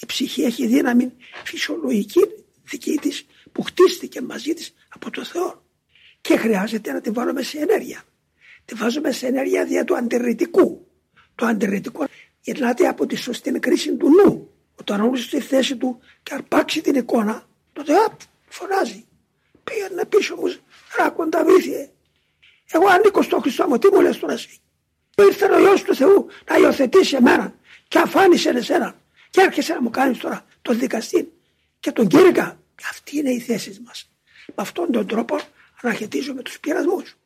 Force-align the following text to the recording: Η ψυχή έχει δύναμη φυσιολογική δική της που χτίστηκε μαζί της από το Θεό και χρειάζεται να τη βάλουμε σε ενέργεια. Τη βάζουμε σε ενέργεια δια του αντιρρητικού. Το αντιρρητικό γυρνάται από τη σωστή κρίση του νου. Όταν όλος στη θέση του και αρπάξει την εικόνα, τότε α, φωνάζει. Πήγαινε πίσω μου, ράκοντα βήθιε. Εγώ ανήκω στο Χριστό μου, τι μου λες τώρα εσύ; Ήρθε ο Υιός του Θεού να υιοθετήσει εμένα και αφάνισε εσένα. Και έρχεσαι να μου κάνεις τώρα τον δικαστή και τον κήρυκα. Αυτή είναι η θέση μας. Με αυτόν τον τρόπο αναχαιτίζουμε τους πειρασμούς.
Η 0.00 0.06
ψυχή 0.06 0.42
έχει 0.42 0.66
δύναμη 0.66 1.12
φυσιολογική 1.44 2.20
δική 2.62 2.98
της 2.98 3.26
που 3.52 3.62
χτίστηκε 3.62 4.20
μαζί 4.20 4.54
της 4.54 4.74
από 4.88 5.10
το 5.10 5.24
Θεό 5.24 5.62
και 6.20 6.36
χρειάζεται 6.36 6.92
να 6.92 7.00
τη 7.00 7.10
βάλουμε 7.10 7.42
σε 7.42 7.58
ενέργεια. 7.58 8.02
Τη 8.64 8.74
βάζουμε 8.74 9.12
σε 9.12 9.26
ενέργεια 9.26 9.64
δια 9.64 9.84
του 9.84 9.96
αντιρρητικού. 9.96 10.86
Το 11.34 11.46
αντιρρητικό 11.46 12.06
γυρνάται 12.40 12.88
από 12.88 13.06
τη 13.06 13.16
σωστή 13.16 13.50
κρίση 13.50 13.96
του 13.96 14.08
νου. 14.08 14.50
Όταν 14.80 15.00
όλος 15.00 15.22
στη 15.22 15.40
θέση 15.40 15.76
του 15.76 15.98
και 16.22 16.34
αρπάξει 16.34 16.80
την 16.80 16.94
εικόνα, 16.94 17.48
τότε 17.72 17.92
α, 17.94 18.16
φωνάζει. 18.48 19.04
Πήγαινε 19.64 20.04
πίσω 20.04 20.36
μου, 20.36 20.54
ράκοντα 20.98 21.44
βήθιε. 21.44 21.90
Εγώ 22.72 22.86
ανήκω 22.86 23.22
στο 23.22 23.38
Χριστό 23.40 23.68
μου, 23.68 23.78
τι 23.78 23.88
μου 23.92 24.00
λες 24.00 24.18
τώρα 24.18 24.32
εσύ; 24.32 24.60
Ήρθε 25.16 25.44
ο 25.44 25.58
Υιός 25.58 25.82
του 25.82 25.94
Θεού 25.94 26.26
να 26.50 26.56
υιοθετήσει 26.56 27.16
εμένα 27.16 27.54
και 27.88 27.98
αφάνισε 27.98 28.48
εσένα. 28.48 28.94
Και 29.36 29.42
έρχεσαι 29.42 29.74
να 29.74 29.82
μου 29.82 29.90
κάνεις 29.90 30.18
τώρα 30.18 30.44
τον 30.62 30.78
δικαστή 30.78 31.32
και 31.80 31.92
τον 31.92 32.08
κήρυκα. 32.08 32.60
Αυτή 32.90 33.18
είναι 33.18 33.30
η 33.30 33.40
θέση 33.40 33.80
μας. 33.84 34.10
Με 34.46 34.54
αυτόν 34.56 34.92
τον 34.92 35.06
τρόπο 35.06 35.38
αναχαιτίζουμε 35.82 36.42
τους 36.42 36.60
πειρασμούς. 36.60 37.16